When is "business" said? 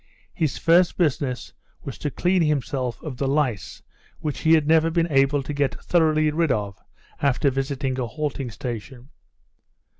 0.97-1.53